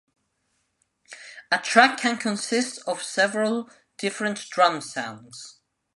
[1.51, 3.69] A track can consist of several
[3.99, 5.59] different drum sounds.